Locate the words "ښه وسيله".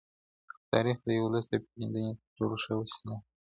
2.63-3.03